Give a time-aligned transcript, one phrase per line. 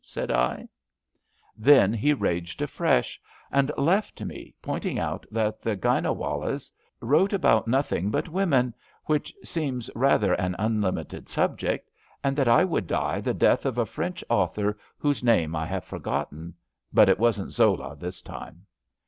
[0.03, 0.63] '^ said L
[1.55, 8.09] Then he raged afresh, and left me, pointing out that the Gynewallahs wrote about nothing
[8.09, 8.73] but women—
[9.07, 11.91] ^which seems rather an unlimited subject—
[12.23, 15.85] and that I would die the death of a French author whose name I have
[15.85, 16.55] forgotten.
[16.91, 18.65] But it wasn't Zola this time.